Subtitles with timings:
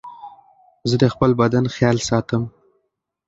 [0.89, 2.43] زه د خپل بدن خيال ساتم.